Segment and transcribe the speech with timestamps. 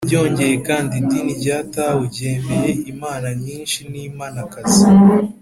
[0.07, 4.83] byongeye kandi, idini rya tao ryemeye imana nyinshi n’imanakazi